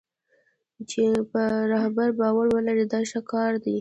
چې 0.89 1.03
په 1.31 1.41
رهبر 1.73 2.09
باور 2.19 2.47
ولري 2.55 2.85
دا 2.93 2.99
ښه 3.09 3.21
کار 3.31 3.51
دی. 3.63 3.69